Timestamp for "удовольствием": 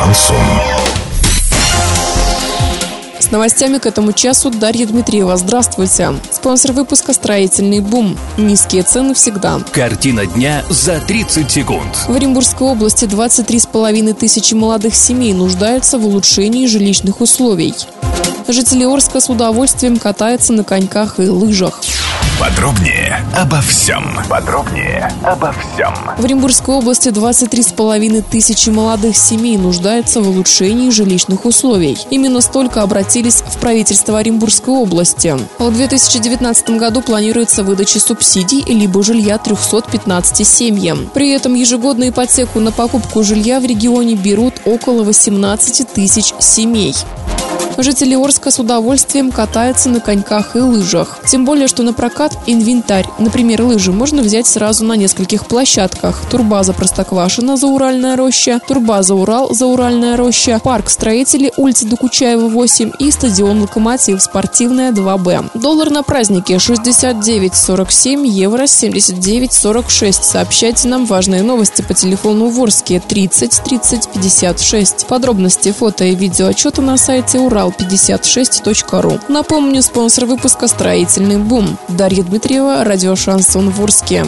19.28-19.98, 48.58-49.32